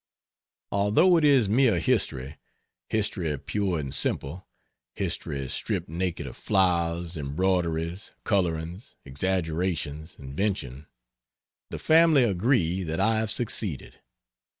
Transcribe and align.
Although 0.71 1.17
it 1.17 1.23
is 1.23 1.47
mere 1.47 1.77
history 1.79 2.39
history 2.89 3.37
pure 3.37 3.79
and 3.79 3.93
simple 3.93 4.47
history 4.95 5.47
stripped 5.47 5.89
naked 5.89 6.25
of 6.25 6.35
flowers, 6.35 7.15
embroideries, 7.15 8.09
colorings, 8.23 8.95
exaggerations, 9.05 10.17
invention 10.17 10.87
the 11.69 11.77
family 11.77 12.23
agree 12.23 12.81
that 12.81 12.99
I 12.99 13.19
have 13.19 13.29
succeeded. 13.29 13.99